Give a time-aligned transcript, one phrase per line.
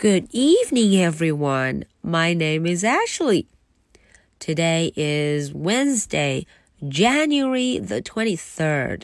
[0.00, 1.84] Good evening, everyone.
[2.02, 3.46] My name is Ashley.
[4.38, 6.46] Today is Wednesday,
[6.88, 9.02] January the 23rd.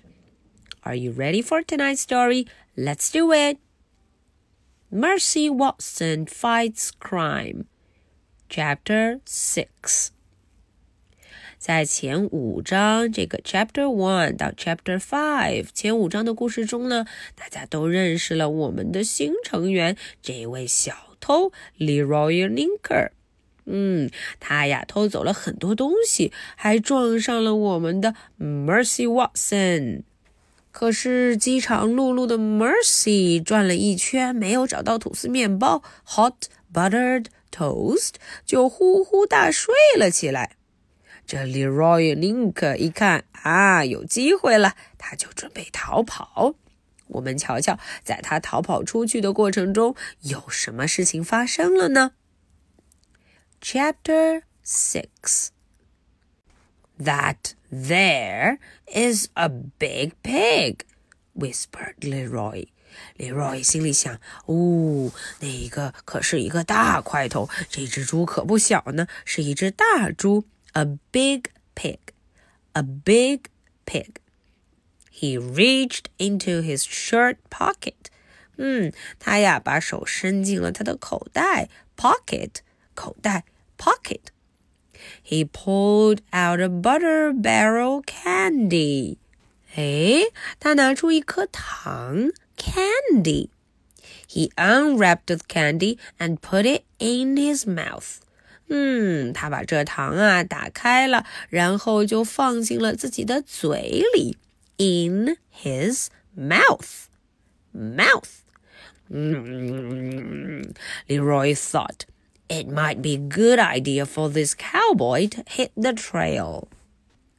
[0.84, 2.46] Are you ready for tonight's story?
[2.78, 3.58] Let's do it.
[4.90, 7.66] Mercy Watson Fights Crime,
[8.48, 10.12] Chapter 6.
[11.66, 23.10] 在前五章这个 Chapter One 到 Chapter Five 前五章的故事中呢，大家都认识了我们的新成员，这位小偷 Leroy Linker。
[23.64, 30.02] 嗯，他呀偷走了很多东西，还撞上了我们的 Mercy Watson。
[30.70, 38.12] 可是饥肠辘辘的 Mercy 转了一圈，没有找到吐司面包 Hot Buttered Toast，
[38.44, 40.52] 就呼呼大睡了起来。
[41.26, 46.54] 这 Leroy Link 一看啊，有机会了，他就准备逃跑。
[47.08, 52.12] 我们瞧瞧，在他逃跑出去的过程中，有什么事情发生了呢
[53.60, 55.48] ？Chapter Six.
[56.98, 60.78] That there is a big pig,
[61.34, 62.68] whispered Leroy.
[63.18, 70.44] Leroy 心里想：“哦，那一个可是一个大块头，这只猪可不小呢，是一只大猪。”
[70.75, 71.99] a big pig,
[72.73, 73.49] a big
[73.85, 74.19] pig.
[75.11, 78.09] He reached into his shirt pocket.
[78.57, 82.57] 嗯，他呀把手伸进了他的口袋，pocket
[82.95, 83.45] 口袋
[83.77, 89.17] pocket。He pulled out a butter barrel candy.
[89.75, 93.49] 哎，他拿出一颗糖 candy.
[94.27, 98.19] He unwrapped the candy and put it in his mouth.
[98.68, 104.36] 嗯，他把这糖啊打开了，然后就放进了自己的嘴里
[104.78, 106.06] ，in his
[106.36, 107.06] mouth.
[107.72, 108.42] Mouth.
[109.08, 110.72] Mm.
[111.06, 112.06] Leroy thought
[112.48, 116.64] it might be a good idea for this cowboy to hit the trail.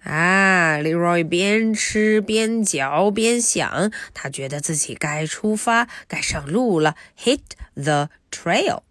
[0.03, 6.95] 啊，Leroy 边吃边嚼边想，他觉得自己该出发，该上路了。
[7.21, 7.41] Hit
[7.75, 8.83] the trail.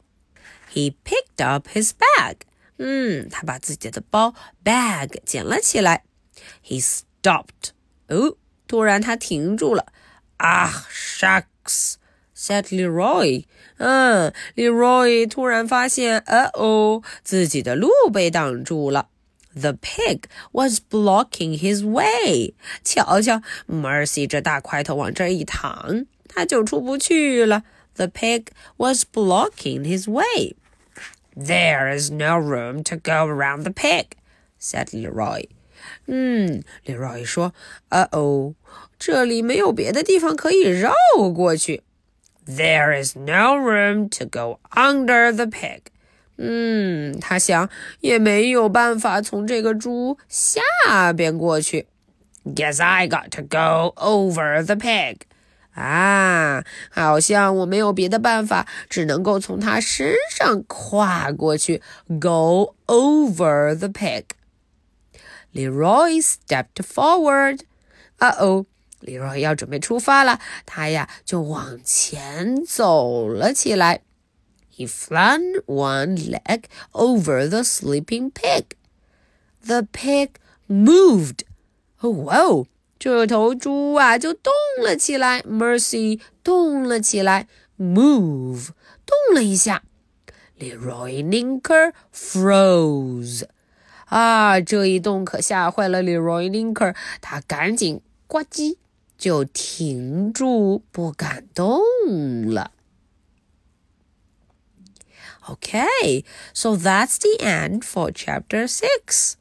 [0.76, 2.38] He picked up his bag.
[2.78, 6.04] 嗯，他把自己的包 bag 捡了起来。
[6.66, 7.72] He stopped.
[8.08, 9.86] 哦，突然他停住了。
[10.38, 11.96] Ah, shucks,
[12.36, 13.46] said Leroy.
[13.78, 19.10] 嗯，Leroy 突然发现，呃哦，自己的路被挡住了。
[19.54, 20.24] The pig
[20.54, 22.56] was blocking his way.
[22.84, 27.64] 瞧瞧，Mercy 这大块头往这一躺，他就出不去了。
[27.96, 28.48] The pig
[28.78, 30.56] was blocking his way.
[31.36, 34.18] There is no room to go around the pig,"
[34.60, 35.46] said Leroy.
[36.08, 37.54] 嗯，Leroy 说：“
[37.90, 38.54] 呃哦，
[39.00, 40.94] 这里没有别的地方可以绕
[41.34, 41.84] 过去。”
[42.46, 45.82] There is no room to go under the pig.
[46.38, 47.70] 嗯，他想
[48.00, 51.88] 也没有办法从这个猪下边过去。
[52.44, 55.18] Guess I got to go over the pig.
[55.76, 61.82] 啊，好像我没有别的办法，只能够从他身上跨过去，
[62.20, 64.26] go over the pig.
[65.54, 67.62] Leroy stepped forward.
[68.18, 68.66] 啊哦，
[69.02, 74.02] Leroy 要准备出发了，他呀就往前走了起来。
[74.74, 76.64] He flung one leg
[76.94, 78.76] over the sleeping pig.
[79.66, 80.32] The pig
[80.68, 81.44] moved.
[82.00, 82.68] Oh, whoa!
[82.99, 84.53] 这头猪啊就动
[84.83, 87.47] 了起来，Mercy 动了起来
[87.79, 88.69] ，move
[89.05, 89.83] 动了一下
[90.59, 93.45] ，Leroy Ninker froze。
[94.07, 98.77] 啊，这一动可吓坏了 Leroy Ninker，他赶紧呱唧
[99.19, 101.81] 就停住，不敢动
[102.49, 102.71] 了。
[105.49, 109.35] Okay, so that's the end for chapter 6.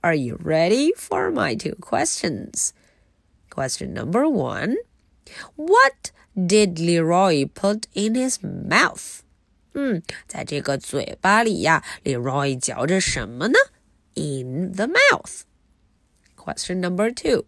[0.00, 2.70] Are you ready for my two questions?
[3.57, 4.75] Question number one
[5.55, 9.19] What did Leroy put in his mouth?
[9.73, 13.57] 嗯，在这个嘴巴里呀，Leroy 嚼着什么呢？
[14.15, 15.41] In the mouth.
[16.35, 17.45] Question number two.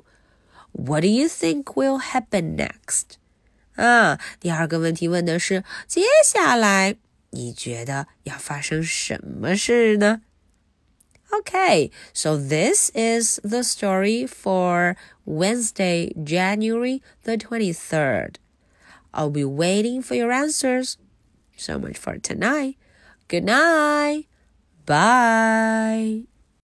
[0.72, 3.18] What do you think will happen next?
[3.76, 6.96] 啊，第二个问题问的是接下来
[7.32, 10.22] 你觉得要发生什么事呢
[11.33, 18.37] ？Okay, so this is the story for Wednesday, January the 23rd.
[19.15, 20.99] I'll be waiting for your answers.
[21.57, 22.77] So much for tonight.
[23.29, 24.27] Good night.
[24.87, 26.30] Bye.